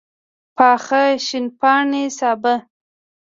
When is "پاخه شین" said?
0.57-1.45